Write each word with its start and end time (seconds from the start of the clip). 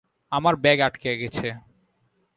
আমার 0.31 0.53
ব্যাগ 0.55 0.79
আটকে 0.79 1.11
গেছে। 1.21 1.47